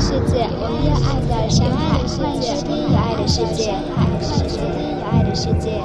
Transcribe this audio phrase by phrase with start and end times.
[0.00, 4.62] 世界，我们用爱的深海，欢迎收听有爱的世界，欢迎收听
[4.94, 5.82] 有爱的世界。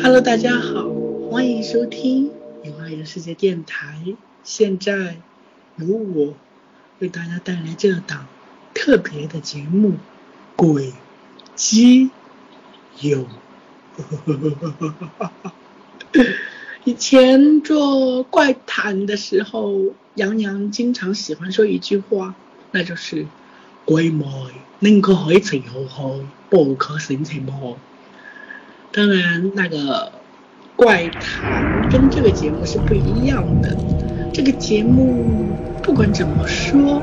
[0.00, 0.86] Hello，大家好，
[1.28, 2.30] 欢迎收听
[2.62, 3.98] 有爱的世界电台。
[4.44, 5.16] 现在
[5.76, 6.34] 由我
[7.00, 8.28] 为大家带来这档
[8.74, 9.88] 特别的节目
[10.54, 10.92] 《鬼
[11.56, 12.10] 基
[13.00, 13.26] 友》。
[16.88, 19.74] 以前做怪谈的时候，
[20.14, 22.34] 杨洋经常喜欢说一句话，
[22.70, 23.26] 那就是
[23.84, 24.24] “鬼妹
[24.78, 27.76] 宁可海情好开，不可性情好”。
[28.90, 30.12] 当然，那个
[30.76, 33.76] 怪谈跟这个节目是不一样的。
[34.32, 35.46] 这个节目
[35.82, 37.02] 不管怎么说，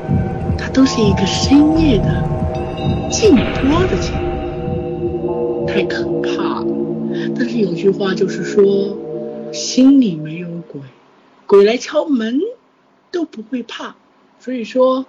[0.58, 6.66] 它都是一个深夜的禁播的节目，太可怕了。
[7.36, 8.98] 但是有句话就是说，
[9.56, 10.82] 心里没有鬼，
[11.46, 12.40] 鬼来敲门
[13.10, 13.96] 都不会怕。
[14.38, 15.06] 所以说，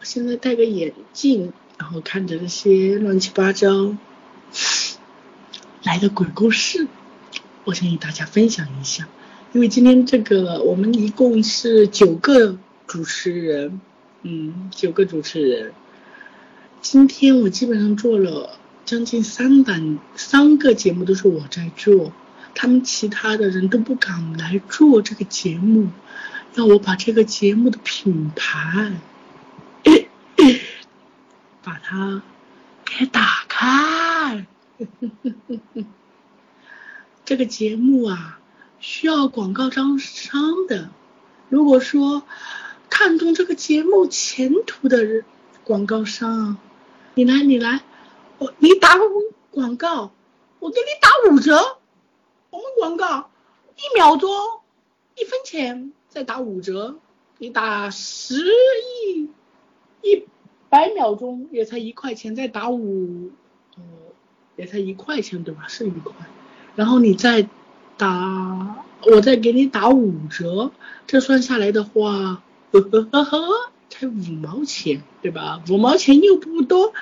[0.00, 3.94] 我现在戴个眼镜，然后看着这些乱七八糟。
[5.84, 6.88] 来的鬼故事，
[7.64, 9.08] 我想与大家分享一下。
[9.52, 13.80] 因为今天这个我们一共是九个主持人，
[14.22, 15.72] 嗯，九个主持人。
[16.80, 22.12] 今天我基本上做了将近三档，三个节目都是我在做，
[22.54, 25.88] 他们其他的人都不敢来做这个节目，
[26.54, 28.92] 让我把这个节目的品牌，
[31.62, 32.22] 把它
[32.84, 34.46] 给打开。
[37.24, 38.40] 这个节目啊，
[38.80, 40.90] 需要广告招商的。
[41.48, 42.24] 如果说
[42.90, 45.24] 看中这个节目前途的，
[45.64, 46.58] 广告商，
[47.14, 47.80] 你来，你来，
[48.38, 48.98] 我你打
[49.50, 50.12] 广告，
[50.58, 51.78] 我给你打五折。
[52.52, 53.30] 我们广告
[53.76, 54.30] 一秒钟
[55.16, 56.98] 一分钱，再打五折。
[57.38, 59.30] 你打十亿
[60.02, 60.26] 一
[60.68, 63.30] 百秒钟也才一块钱，再打五。
[63.76, 63.80] 哦，
[64.56, 65.66] 也才一块钱对吧？
[65.66, 66.14] 是一块，
[66.76, 67.48] 然后你再
[67.96, 70.72] 打，我再给你打五折，
[71.06, 74.12] 这算下来的话，呵呵呵呵，才五
[74.42, 75.62] 毛钱对吧？
[75.70, 76.92] 五毛钱又不多，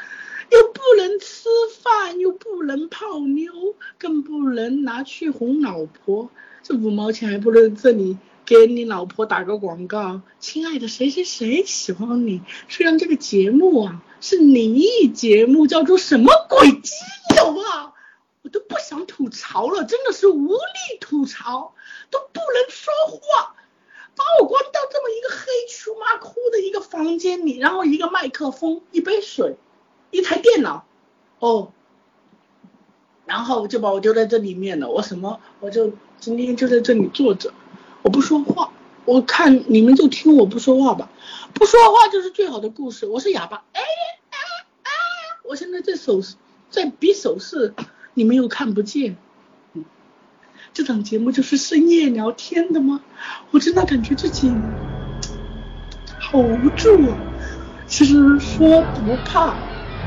[0.50, 1.48] 又不能吃
[1.80, 3.52] 饭，又不能泡妞，
[3.98, 6.30] 更不能拿去哄老婆，
[6.62, 14.02] 这五毛钱还不如这里给你老婆打个广告，亲爱的谁谁谁喜欢你，虽然这个节目啊。
[14.22, 16.92] 是灵异节目，叫做什么鬼基
[17.38, 17.94] 友啊！
[18.42, 21.74] 我都不想吐槽了，真的是无力吐槽，
[22.10, 23.54] 都不能说话，
[24.14, 29.56] 把我关到这么一个黑黢麻窟的一个房间里，然后一个麦克风，一杯水，
[30.10, 30.84] 一台电脑，
[31.38, 31.72] 哦，
[33.26, 34.88] 然后就把我丢在这里面了。
[34.88, 35.40] 我什么？
[35.60, 37.52] 我就今天就在这里坐着，
[38.02, 38.72] 我不说话。
[39.06, 41.08] 我看你们就听我不说话吧，
[41.54, 43.06] 不说话就是最好的故事。
[43.06, 44.38] 我是哑巴，哎哎
[44.82, 44.90] 哎！
[45.48, 46.20] 我现在在手
[46.68, 47.74] 在比手势，
[48.14, 49.16] 你们又看不见。
[49.72, 49.84] 嗯，
[50.72, 53.00] 这档节目就是深夜聊天的吗？
[53.50, 54.52] 我真的感觉自己
[56.20, 57.16] 好无助啊！
[57.88, 59.56] 其实说不怕，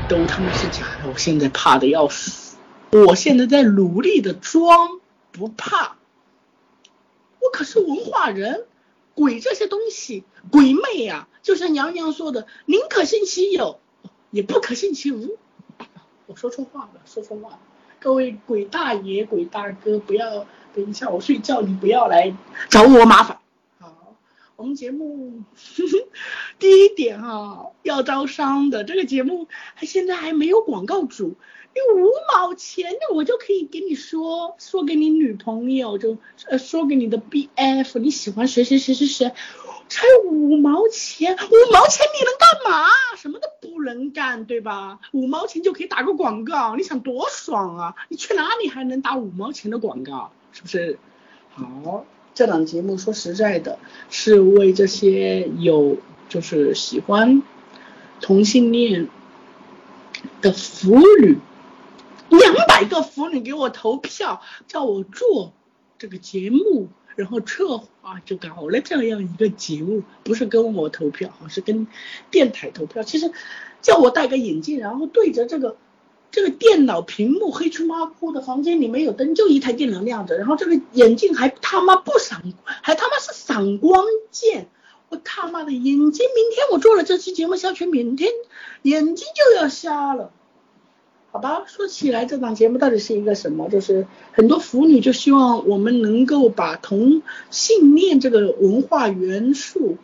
[0.08, 1.10] 都他妈是假的。
[1.10, 2.56] 我现在怕的要死，
[2.90, 5.00] 我现在在努力的装
[5.32, 5.96] 不怕。
[7.40, 8.66] 我可是文化人。
[9.16, 13.78] 鬼这些东西，鬼魅呀、啊，就像娘娘说的，宁可信其有，
[14.32, 15.38] 也不可信其无。
[16.26, 17.60] 我说错话了，说错话了。
[18.00, 20.44] 各位鬼大爷、鬼大哥，不要
[20.74, 22.34] 等一下我睡觉，你不要来
[22.68, 23.38] 找我麻烦。
[24.56, 26.08] 我们节目呵 呵
[26.58, 31.34] 第一点哈、啊，要招商的这个节目还，现在还没有广告主。
[31.74, 39.32] 你五毛钱，我就可以给你说说给你女朋友，就呃说给你的 BF，你喜欢谁谁谁谁谁，
[39.88, 42.86] 才五毛钱，五毛钱你能干嘛？
[43.16, 45.00] 什么都不能干，对吧？
[45.10, 47.94] 五毛钱就可以打个广告，你想多爽啊？
[48.08, 50.30] 你去哪里还能打五毛钱的广告？
[50.52, 50.96] 是不是？
[51.54, 53.78] 好，这档节目说实在的，
[54.10, 55.96] 是为这些有
[56.28, 57.42] 就是喜欢
[58.20, 59.08] 同性恋
[60.42, 61.38] 的腐女。
[62.30, 65.52] 两百个腐女给我投票，叫我做
[65.98, 71.86] 这个节目，然后策划就搞了这样一个节目，不是跟我投票，是跟
[72.32, 73.04] 电台投票。
[73.04, 73.30] 其实
[73.80, 75.76] 叫我戴个眼镜，然后对着这个
[76.34, 84.66] 这个电脑屏幕，黑黢麻窟的房间里没有灯，就一台电脑亮着，然后这个眼镜还他妈不闪，还他妈是闪光键。
[85.10, 88.32] 我他妈的眼睛，明天我做了这期节目下去，明天
[88.82, 90.32] 眼睛就要瞎了。
[91.30, 93.68] 好吧，说起来这档节目到底是一个什么？
[93.68, 99.98] 就是很多腐女就希望我们能够把同性恋这个文化元素，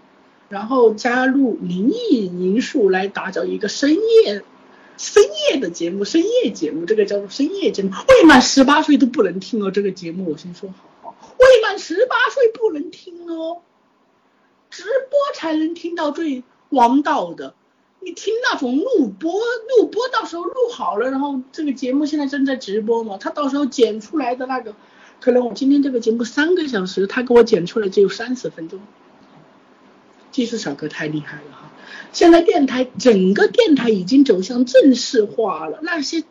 [0.49, 4.44] 然后加入灵异因素来打造一个深夜
[5.00, 10.69] 深夜的节目，深夜节目这个叫做深夜节目，未满十八岁都不能听哦，这个节目我先说
[11.00, 13.62] 好，未满十八岁不能听哦，
[14.69, 17.55] 直播才能听到最王道的。
[18.00, 19.32] 你听那种录播，
[19.79, 24.75] 录播到时候录好了，然后这个节目现在正在直播嘛，他到时候剪出来的那个，
[25.19, 28.81] 可能我今天这个节目三个小时，他给我剪出来只有三十分钟。
[30.41, 31.71] 技术小哥太厉害了哈！
[32.13, 36.25] 现在电台整个电台已经走向正式化了，那些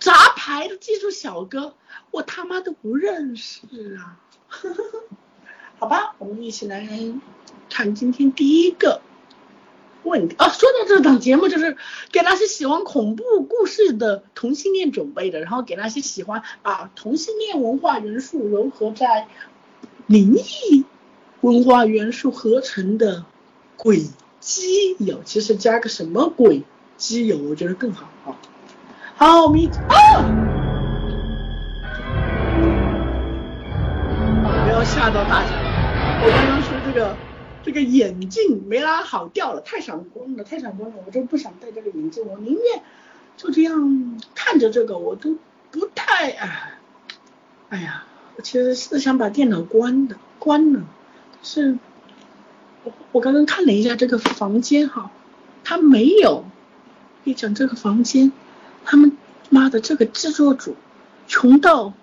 [0.00, 1.76] 杂牌的技术小哥，
[2.10, 3.60] 我他妈都不认识
[3.98, 4.18] 啊！
[5.78, 6.88] 好吧，我们一起来
[7.68, 9.00] 看今天第一个。
[10.02, 11.76] 问题啊，说到这档节目，就是
[12.10, 19.28] 给那些喜欢恐怖故事的同性恋准备的，然后给那些喜欢啊同性恋文化元素融合在
[20.08, 20.84] 灵异
[21.40, 23.24] 文化元素合成的
[23.76, 24.04] 鬼
[24.40, 26.62] 基友，其实加个什么鬼
[26.96, 28.36] 基友，我觉得更好啊。
[29.16, 30.24] 好，我们一啊，
[34.64, 35.50] 不要吓到大家，
[36.22, 37.16] 我刚刚说这个。
[37.62, 42.82] 这个眼镜没拉好掉了，太闪光了，太闪光了，我就不想戴这个眼镜，我宁愿
[43.36, 45.36] 就这样看着这个，我都
[45.70, 46.72] 不太哎，
[47.68, 48.04] 哎呀，
[48.36, 50.80] 我其实是想把电脑关的，关了，
[51.42, 51.78] 是，
[52.84, 55.10] 我我刚刚看了一下这个房间哈，
[55.64, 56.44] 他没有，
[57.24, 58.32] 你讲这个房间，
[58.84, 59.16] 他们
[59.48, 60.76] 妈的这个制作组
[61.26, 61.94] 穷到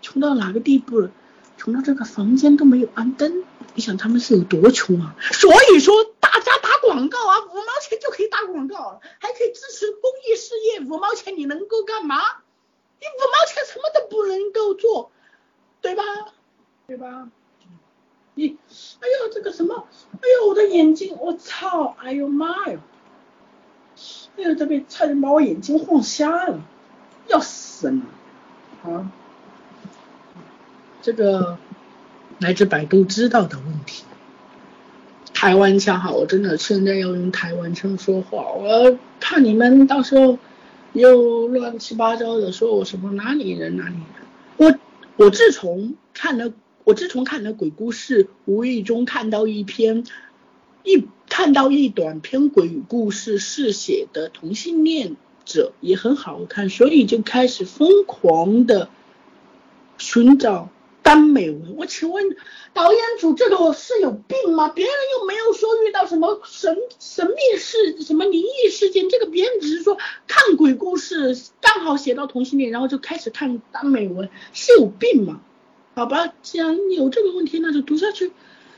[0.00, 1.10] 穷到哪个地步了？
[1.56, 3.44] 穷到这个房间都没有安灯。
[3.74, 5.14] 你想他们是有多穷啊？
[5.32, 10.80] 所以说大家打广告啊，五毛钱就可以打广告，还可以支持公益事业。
[10.80, 12.16] 五毛钱你能够干嘛？
[12.98, 15.12] 你五毛钱什么都不能够做，
[15.80, 16.02] 对吧？
[16.86, 17.28] 对吧？
[18.40, 18.56] 你，
[19.00, 19.86] 哎呦这个什么？
[20.14, 21.94] 哎呦我的眼睛，我操！
[22.02, 22.80] 哎呦妈呀！
[24.36, 26.60] 哎呦这边差点把我眼睛晃瞎了，
[27.28, 28.02] 要死了
[28.84, 29.10] 啊！
[31.02, 31.58] 这个。
[32.40, 34.02] 来自百度知道的问题，
[35.34, 40.38] 台湾腔哈，我真的现在要用台湾腔说话，我怕你们到时候
[40.94, 44.26] 又乱七八糟的说我什么哪里人哪里人。
[44.56, 44.74] 我
[45.16, 46.50] 我自从看了
[46.90, 50.02] 我自从看了鬼故事，无意中看到一篇
[50.82, 55.14] 一看到一短篇鬼故事是写的同性恋
[55.44, 58.88] 者也很好看，所以就开始疯狂的
[59.98, 60.68] 寻找。
[61.02, 62.36] 耽美文，我请问
[62.74, 64.68] 导演组这个是有病吗？
[64.68, 69.96] 别人又没有说遇到什么神神秘事、什么灵异事件，这个别人只是说
[70.26, 75.40] 看鬼故事，刚好写到同性恋，然后就开始看耽美文，是有病吗？
[75.94, 78.32] 好吧，既然有这个问题，那就读下去。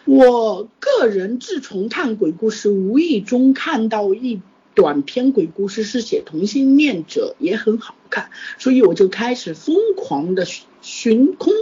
[0.05, 4.41] 我个人自从看鬼故事，无意中看到一
[4.75, 10.44] 短篇鬼故事是写同性恋者，也很好看，所以我就开始疯狂的
[10.81, 11.53] 寻空。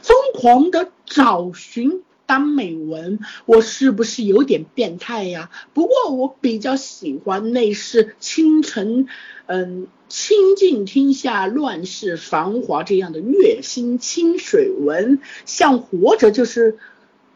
[0.00, 5.50] 疯狂的找寻耽美文，我是不是有点变态呀？
[5.72, 9.06] 不过我比较喜欢类似清晨，
[9.46, 16.78] 嗯，清净天下乱世繁华这样的月薪清水文，像活着就是，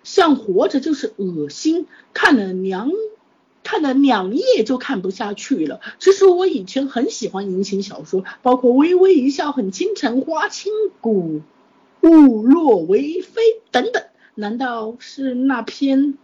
[0.02, 2.90] 像活着就是恶心，看了两
[3.62, 5.80] 看了两页就看不下去了。
[6.00, 11.42] 其实我以前很喜欢言情小说，包括微微一笑很倾城花千骨。
[12.02, 14.02] 误落为妃等等，
[14.34, 16.14] 难道是那篇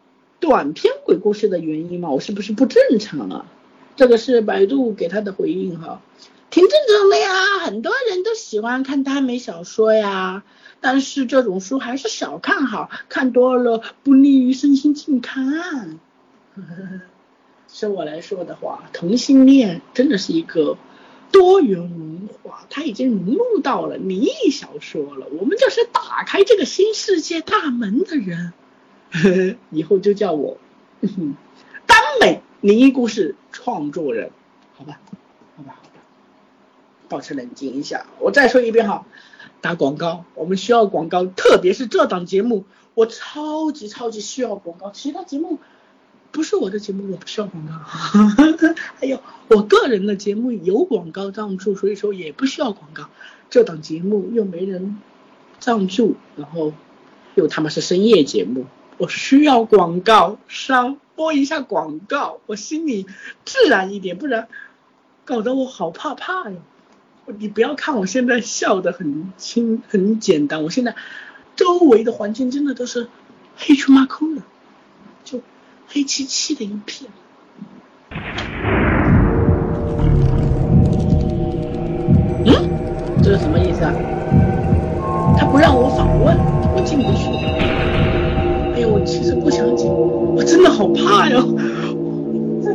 [0.40, 2.10] 短篇鬼故事的原因吗？
[2.10, 3.46] 我是不是不正常啊？
[3.96, 6.00] 这个是百度给他的回应哈，
[6.50, 7.28] 挺正常的呀，
[7.64, 10.44] 很多人都喜欢看耽美小说呀，
[10.80, 15.98] 但是这种书还是少看好，看多了不利于身心健康。
[17.68, 20.78] 是我来说的话，同性恋真的是一个。
[21.32, 25.26] 多元文哇，他已经融入到了灵异小说了。
[25.38, 28.52] 我们就是打开这个新世界大门的人，
[29.70, 30.58] 以后就叫我
[31.00, 34.30] 耽美灵异故事创作人，
[34.76, 35.00] 好吧？
[35.56, 36.00] 好吧，好吧，
[37.08, 38.06] 保持冷静一下。
[38.20, 39.06] 我再说一遍哈，
[39.60, 42.64] 打广告，我们需要广告，特别是这档节目，
[42.94, 45.58] 我超级超级需要广告，其他节目。
[46.36, 47.72] 不是我的节目，我不需要广告。
[49.00, 53.08] 还有我个人的节目有广告赞助，所以说也不需要广告。
[53.48, 54.98] 这档节目又没人
[55.58, 56.74] 赞助，然后
[57.36, 58.66] 又他妈是深夜节目，
[58.98, 63.06] 我需要广告商播一下广告，我心里
[63.46, 64.46] 自然一点，不然
[65.24, 66.56] 搞得我好怕怕哟。
[67.38, 70.94] 你不要看我现在笑的很轻很简单，我现在
[71.56, 73.08] 周围的环境真的都是
[73.56, 74.42] 黑黢麻空的，
[75.88, 77.10] 黑漆漆的一片。
[82.44, 82.50] 嗯，
[83.22, 83.92] 这是什么意思啊？
[85.38, 86.36] 他不让我访问，
[86.74, 87.28] 我进不去。
[88.74, 91.42] 哎呦，我其实不想进，我真的好怕呀。
[92.62, 92.72] 这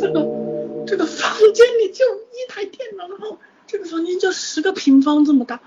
[0.00, 0.26] 这个
[0.86, 5.60] 这个房间里就一台电脑，然后这个房间就十个平方这么大，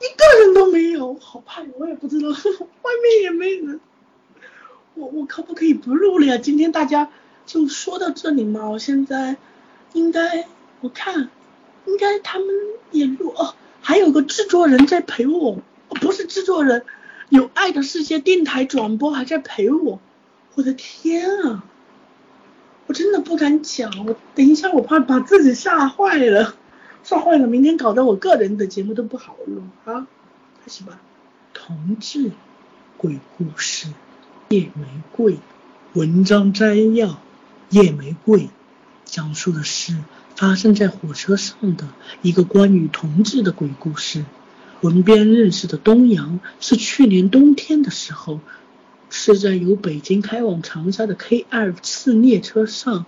[0.00, 1.68] 一个人都没有，好怕呀！
[1.78, 2.28] 我也不知道，
[2.82, 3.80] 外面也没人。
[4.98, 6.38] 我我可不可以不录了呀？
[6.38, 7.08] 今天大家
[7.46, 8.68] 就说到这里嘛。
[8.68, 9.36] 我现在
[9.92, 10.46] 应该
[10.80, 11.30] 我看
[11.86, 12.48] 应该他们
[12.90, 15.58] 也录哦，还有个制作人在陪我。
[16.02, 16.84] 不是制作人，
[17.30, 20.00] 有爱的世界电台转播还在陪我，
[20.54, 21.64] 我的天啊！
[22.86, 26.54] 我真的不敢讲，我等一下我怕把自己吓坏了，
[27.02, 30.06] 吓坏了，明天搞得我个人的节目都不好录啊！
[30.62, 31.00] 开始吧，
[31.54, 32.32] 同志
[32.98, 33.88] 鬼故事，
[34.50, 35.36] 夜玫瑰
[35.92, 37.20] 文章摘要，
[37.68, 38.48] 夜玫瑰
[39.04, 39.94] 讲述的是
[40.36, 41.86] 发生在火车上的
[42.22, 44.24] 一个关于同志的鬼故事。
[44.80, 48.40] 文编认识的东阳是去年冬天的时候，
[49.10, 53.04] 是在由北京开往长沙的 K 二次列车上。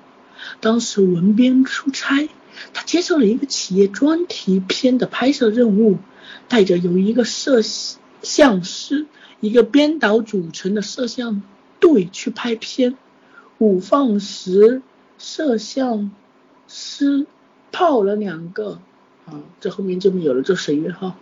[0.60, 2.28] 当时文编出差，
[2.74, 5.96] 他接受了一个企业专题片的拍摄任务，
[6.48, 7.62] 带着由一个摄
[8.20, 9.06] 像师、
[9.40, 11.42] 一个编导组成的摄像
[11.80, 12.96] 队去拍片。
[13.58, 14.80] 午饭时，
[15.18, 16.10] 摄像
[16.66, 17.26] 师
[17.72, 18.78] 泡了两个，
[19.26, 21.16] 啊，这后面就没有了这省略号。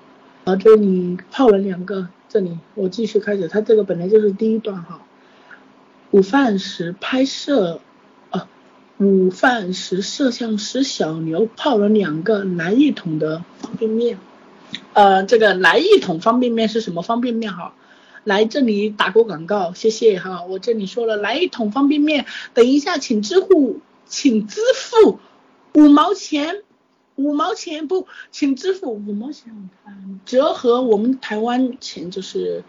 [0.45, 5.03] 啊，这里泡了两个，这里我继续开始，它这个本来就是第一段哈。
[6.11, 7.81] 午饭时拍摄，
[8.31, 8.49] 啊，
[8.99, 14.19] 午饭时摄像师小牛泡了两个来一桶的方便面，
[14.95, 17.75] 呃，这个来一桶方便面是什么方便面哈？
[18.29, 25.19] 来这里打过广告，谢谢哈，我这里说了来一桶方便面，等一下请支付，请支付
[25.73, 26.63] 五毛钱。
[27.17, 29.71] 五毛钱不，请支付五毛钱。
[30.27, 32.63] 折合我们台湾钱就是，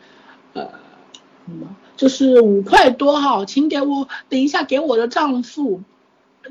[0.54, 0.72] 呃，
[1.98, 5.82] 就是五块多哈，请给我等一下给我的账户，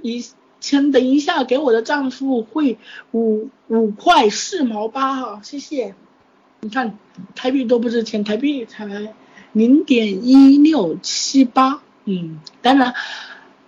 [0.03, 0.25] 一
[0.61, 2.79] 请等一下给我的账户汇
[3.12, 5.95] 五五块四毛八哈，谢谢。
[6.61, 6.99] 你看
[7.35, 8.87] 台币多不值钱，台币才
[9.53, 12.95] 零点一六七八，嗯，当然。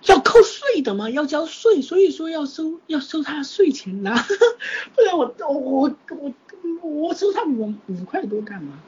[0.07, 4.15] 要扣税的嘛，要交税，所以说要收要收他税钱呐，
[4.95, 6.33] 不然我我我
[6.81, 8.79] 我收他五五块多干嘛？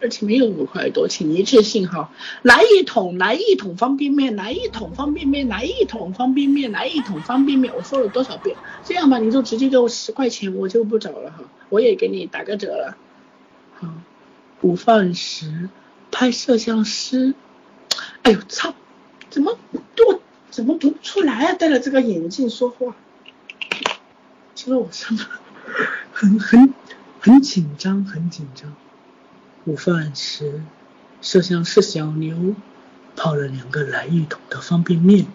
[0.00, 8.56] 而且没有五块多，请一次性哈，来一桶来一桶方便面，来一桶方便面，来一桶方便面，来一桶方便面，我说了多少遍？
[8.84, 12.96] 这样吧，你就直接给我十块钱，我就不找了哈，我也给你打个折了。
[14.60, 15.68] 午饭时
[16.10, 17.34] 拍摄像师，
[18.22, 18.74] 哎呦操，
[19.30, 20.20] 怎么我？
[20.50, 21.52] 怎么读不出来啊？
[21.54, 22.94] 戴了这个眼镜说话，
[24.54, 25.24] 其实我真的
[26.12, 26.72] 很很
[27.18, 28.72] 很紧张，很紧张。
[29.64, 30.62] 午饭时，
[31.20, 32.54] 摄像师小牛
[33.16, 35.26] 泡了两个来一桶的方便面，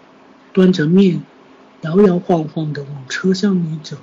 [0.54, 1.22] 端着面
[1.82, 3.98] 摇摇晃晃的往车厢里走。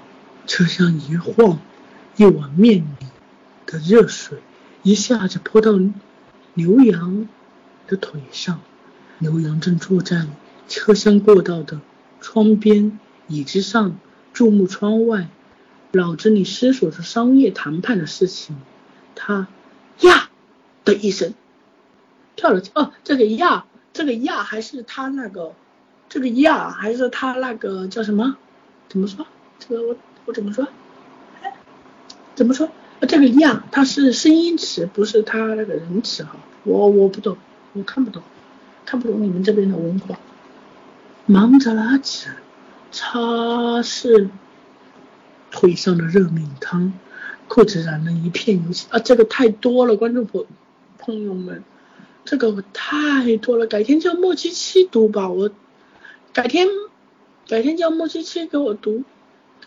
[0.46, 1.60] 车厢一晃，
[2.16, 2.86] 一碗面
[3.68, 4.40] 的热水
[4.82, 5.74] 一下子泼到
[6.56, 7.28] 牛羊
[7.86, 8.60] 的腿上。
[9.20, 10.26] 牛羊正坐在。
[10.70, 11.80] 车厢过道的
[12.20, 13.98] 窗边椅子上，
[14.34, 15.30] 注目窗外，
[15.92, 18.58] 脑子里思索着商业谈判的事情。
[19.16, 19.48] 他
[20.02, 20.30] 呀
[20.84, 21.34] 的一声
[22.36, 25.54] 跳了哦，这个呀，这个呀还是他那个，
[26.10, 28.36] 这个呀还是他那个叫什么？
[28.90, 29.26] 怎么说？
[29.60, 29.96] 这个我
[30.26, 30.68] 我怎么说？
[31.42, 31.56] 哎，
[32.36, 32.70] 怎么说？
[33.06, 36.38] 这个样，它是声音词，不是他那个人词哈。
[36.64, 37.38] 我我不懂，
[37.74, 38.24] 我看不懂，
[38.86, 40.18] 看不懂你们这边的文化。
[41.26, 42.30] 忙着拉纸，
[42.92, 43.20] 擦
[43.82, 44.30] 拭
[45.52, 46.94] 腿上的热敏汤，
[47.48, 49.00] 裤子染了一片油漆啊！
[49.00, 50.46] 这个太多了，观众朋
[50.98, 51.64] 朋友们，
[52.24, 55.52] 这个太多了，改天叫莫七七读吧，我
[56.34, 56.68] 改天
[57.48, 59.04] 改天叫莫七七给我读，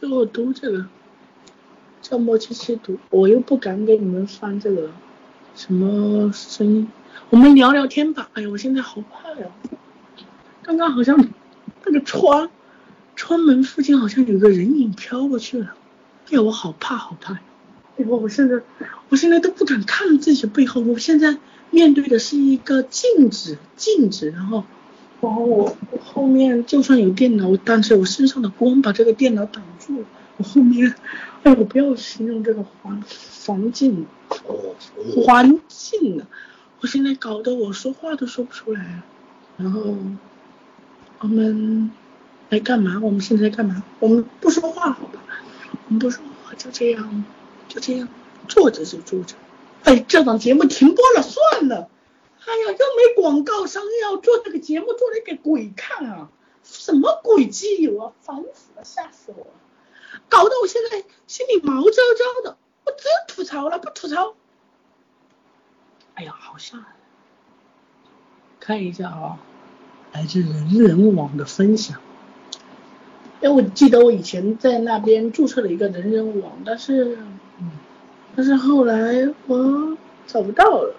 [0.01, 0.87] 给我读这个，
[2.03, 4.91] 叫莫七七读，我又不敢给你们放这个
[5.55, 6.89] 什么声音，
[7.31, 8.29] 我们聊聊天吧。
[8.35, 9.47] 哎呀，我现在好怕呀，
[10.63, 11.29] 刚刚好像。
[11.83, 12.51] 那个窗，
[13.17, 15.75] 窗门附近好像有个人影飘过去了，
[16.27, 17.33] 哎呀，我好怕好怕！
[17.33, 17.41] 哎
[17.97, 18.61] 呦，我现在，
[19.09, 21.39] 我现在都不敢看自己背后，我现在
[21.71, 24.63] 面对的是一个镜子，镜子，然后，
[25.23, 30.07] 然后我后面就算有电脑，但是我身上的光把这个电脑挡住了，
[30.41, 30.95] 我后面，
[31.43, 33.05] 哎，我不要形容这个环
[33.45, 34.07] 环境，
[34.47, 34.75] 哦，
[35.23, 36.27] 环境了，
[36.81, 39.03] 我现在搞得我说话都说不出来。
[39.59, 39.95] 然后
[41.19, 41.91] 我们
[42.49, 42.99] 来干嘛？
[43.03, 43.83] 我们现在干嘛？
[43.99, 45.21] 我们不说话好吧？
[45.89, 47.23] 我们不说话，就这样，
[47.69, 48.09] 就这样
[48.49, 49.35] 坐着就坐着。
[49.83, 51.91] 哎，这档节目停播了，算了。
[52.47, 56.31] 哎呀，又没广告商要做这个节目，做来给鬼看啊！
[56.63, 59.51] 什么鬼基友啊，烦死了，吓死我了，
[60.29, 62.57] 搞得我现在心里毛焦焦的。
[62.85, 64.35] 我只有吐槽了，不吐槽。
[66.15, 66.87] 哎呀，好吓人！
[68.59, 69.39] 看一下啊，
[70.13, 72.01] 来自人人网的分享。
[73.41, 77.17] 哎，我记得我以前在那边注册了一个人人网，但是，
[77.59, 77.71] 嗯，
[78.37, 80.95] 但是后来我找不到了。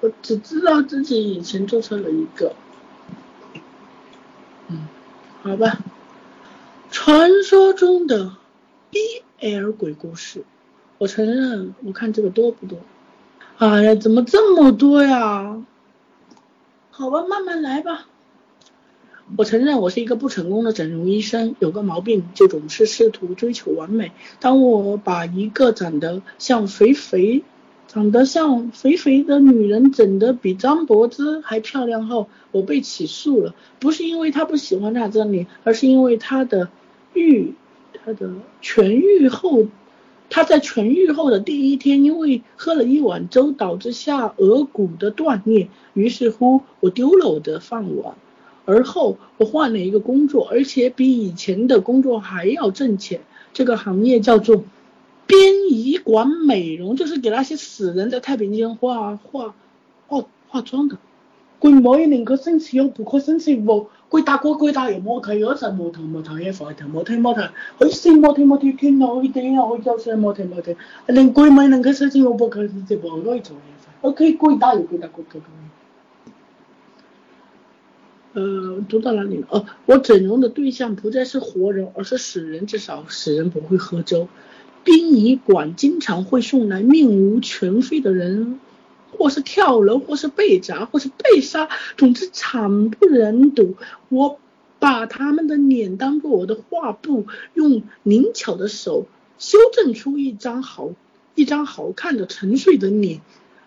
[0.00, 2.54] 我只知道自己以前注册了一个，
[4.68, 4.86] 嗯，
[5.42, 5.78] 好吧。
[7.08, 8.32] 传说中的
[8.92, 10.44] BL 鬼故事，
[10.98, 12.80] 我承认，我看这个多不多？
[13.56, 15.64] 哎呀，怎么这么多呀？
[16.90, 18.08] 好吧，慢慢来吧。
[19.38, 24.12] 我承认我是一个不成功的整容医生，有个毛病就总是试图追求完美。
[24.38, 27.42] 当我把一个长得像肥肥。
[27.90, 33.54] 长得像肥肥的女人整得比张柏芝还漂亮后，我被起诉了。
[33.78, 36.68] 不是因为她不喜欢那张脸，而是因为她的
[37.14, 37.54] 愈，
[37.92, 38.30] 他的
[38.62, 39.66] 痊愈后，
[40.30, 48.14] 他在痊愈后的第一天，因为喝了一碗粥导致下颌骨的断裂，于是乎我丢了我的饭碗。
[48.64, 53.20] 而后我换了一个工作，而且比以前的工作还要挣钱。
[53.52, 54.64] 这个行业叫做。
[55.30, 59.54] 殡仪馆美容就是给那些死人在太平间化化
[60.06, 60.96] 化化妆的。
[61.58, 63.90] 鬼妹宁可生吃肉不可生吃肉，鬼打鬼鬼打又摸头，又在摸头摸头也坏头摸头摸头，会死摸
[68.32, 70.74] 头摸头挺老一点啊，会叫出来摸头摸头。
[71.06, 75.50] 连鬼妹能够生吃肉不可生吃不可以做的噻，我可以鬼打又鬼打鬼鬼鬼。
[78.34, 79.46] 呃，读到哪里了？
[79.50, 84.28] 哦，我整容的对象不再是活人，而是死人，至少死人不会喝粥。
[84.84, 88.60] 殡仪馆经常会送来面无全非的人，
[89.16, 93.76] 或是跳楼，或是被砸，或是被杀，总之惨不忍睹。
[94.08, 94.38] 我
[94.78, 99.06] 把他们的脸当做我的画布，用灵巧的手
[99.38, 100.90] 修正出一张好
[101.34, 103.20] 一张好看的沉睡的脸。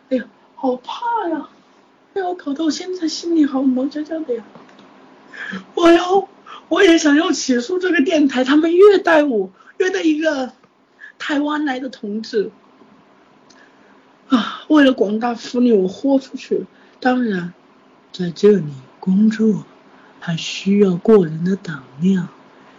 [0.09, 0.25] 哎呀，
[0.55, 1.49] 好怕呀！
[2.13, 4.43] 哎呀，搞得我现在心里好毛焦焦的呀！
[5.75, 6.27] 我要，
[6.69, 10.51] 我也想要起诉这个电台，他们虐待我，虐待一个。
[11.23, 12.49] 台湾来的同志
[14.31, 16.65] 啊，为了广大妇女，我豁出去了。
[17.01, 17.53] 当然，
[18.13, 19.65] 在这里工作
[20.21, 22.29] 还需要过人的胆量。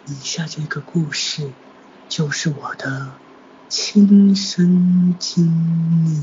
[0.06, 1.50] 以下这个故事
[2.08, 3.10] 就是我的
[3.68, 5.44] 亲身经
[6.06, 6.22] 历。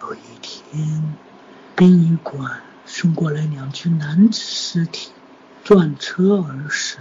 [0.00, 1.12] 有一天，
[1.74, 5.10] 殡仪馆送过来两具男子尸体，
[5.64, 6.98] 撞车而死。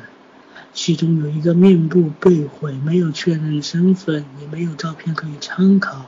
[0.74, 6.08] 其中有一个面部被毁，没有确认身份，也没有照片可以参考。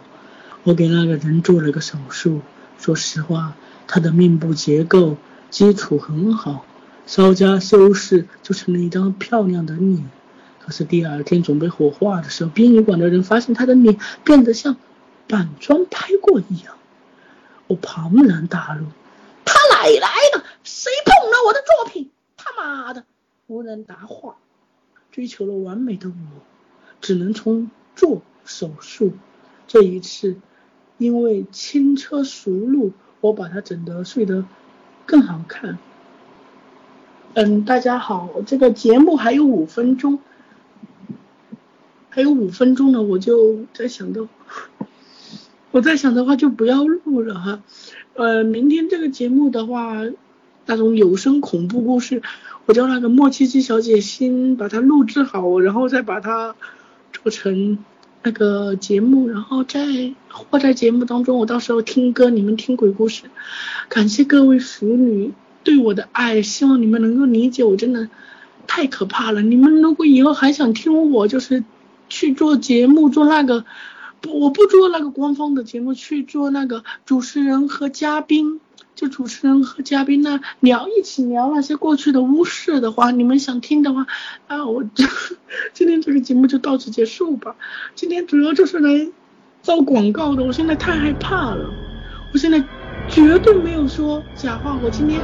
[0.64, 2.42] 我给那个人做了个手术，
[2.78, 3.54] 说实话，
[3.86, 5.18] 他的面部结构
[5.50, 6.66] 基础很好，
[7.06, 10.10] 稍加修饰就成了一张漂亮的脸。
[10.62, 14.78] 可是第二天准备火化的时候，殡仪馆的人发现他的脸变得像
[15.28, 16.76] 板砖拍过一样。
[17.68, 18.88] 我庞然大怒，
[19.44, 20.44] 他哪来的？
[20.64, 22.10] 谁碰了我的作品？
[22.38, 23.04] 他妈的！
[23.48, 24.36] 无人答话。
[25.12, 26.42] 追求了完美的我，
[27.02, 29.14] 只能从做手术。
[29.68, 30.38] 这一次，
[31.04, 34.46] 因为轻车熟路，我把它整得睡得
[35.06, 35.78] 更好看。
[37.34, 40.20] 嗯，大家好，这个节目还有五分钟，
[42.10, 44.30] 还有五分钟呢，我就在想的，
[45.72, 47.62] 我在想的话就不要录了哈。
[48.14, 49.98] 呃，明天这个节目的话，
[50.66, 52.22] 那种有声恐怖故事。
[52.66, 56.56] 我叫那个莫七七小姐先把它录制好，然后再把它
[57.12, 57.84] 做成
[58.24, 59.82] 那个节目，然后在
[60.30, 63.24] 或在节目当中，我到时候听歌，你们听鬼故事。
[63.90, 65.34] 感谢各位腐女
[65.64, 68.10] 对我的爱，希望你们能够理解，我真的
[68.66, 69.42] 太可怕了。
[69.42, 71.64] 你们如果以后还想听我，就是
[72.08, 73.66] 去做节目，做那个
[74.30, 78.60] 我不做那个官方的节目，去做那个主持人和嘉宾。
[78.96, 84.06] 就主持人和嘉宾呢聊一起聊那些过去的巫事的话，你们想听的话，
[84.46, 85.04] 啊，我就
[85.74, 87.56] 今天这个节目就到此结束吧。
[87.96, 89.08] 今天主要就是来
[89.64, 91.72] 招广告的，我现在太害怕了。
[92.32, 92.64] 我现在
[93.10, 95.20] 绝对没有说假话，我今天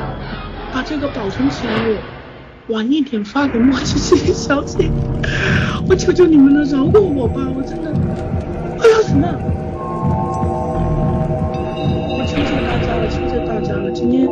[0.73, 2.73] 把这个保存起来我。
[2.73, 4.91] 晚一点发给莫西西小姐。
[5.87, 7.47] 我求求你们了，饶过我吧！
[7.55, 7.91] 我真的，
[9.09, 9.27] 什么？
[12.13, 13.91] 我求求大家了，求求大家了！
[13.91, 14.27] 今天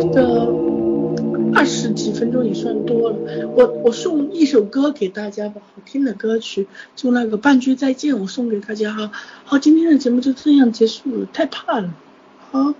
[0.00, 0.48] 这个
[1.54, 3.16] 二十几分钟也算多了，
[3.54, 6.66] 我我送一首歌给大家吧，好听的歌曲，
[6.96, 9.12] 就那个半句再见，我送给大家哈。
[9.44, 11.92] 好，今天的节目就这样结束了，太怕了。
[12.50, 12.72] 好，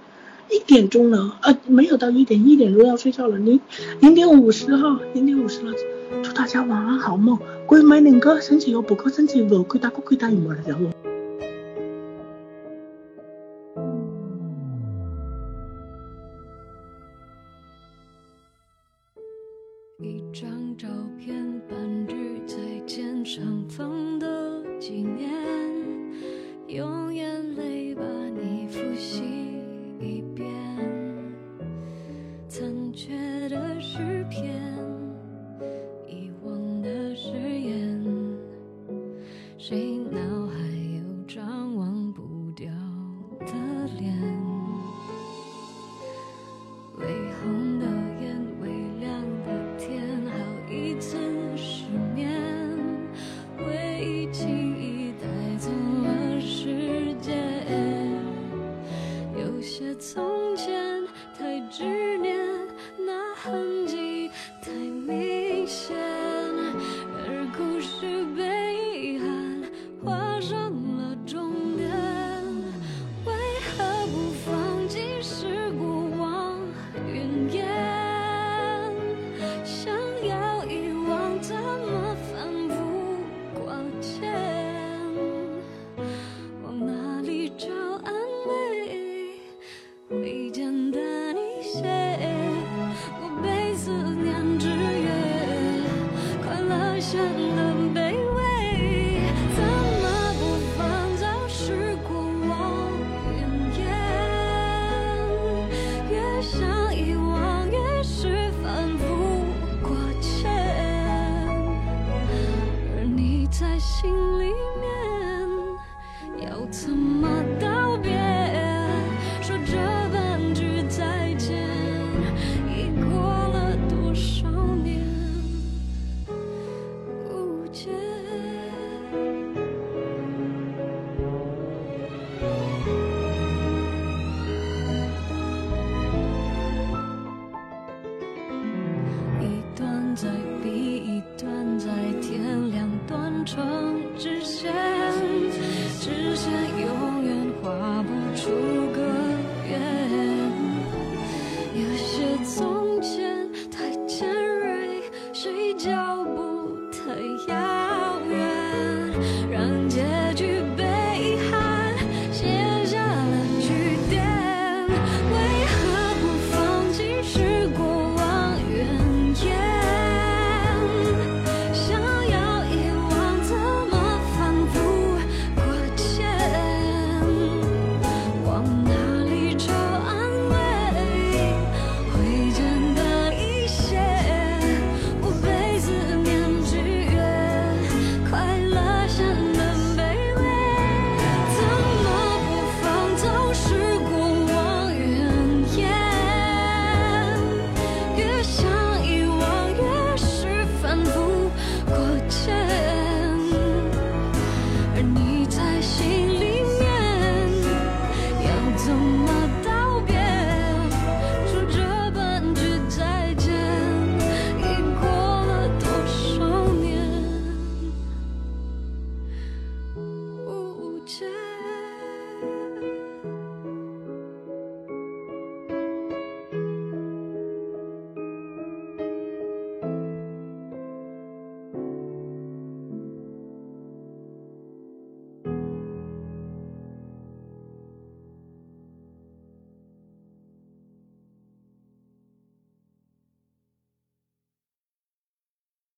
[0.50, 3.60] 一点钟了，呃，没有到一点，一点钟要睡觉了，零
[4.00, 5.74] 零点五十哈，零点五十了，
[6.22, 7.38] 祝大家晚安好梦。
[7.66, 11.11] 各位买点歌，申请有补课，申请有可以打，可以打电话的，
[20.02, 20.61] 一张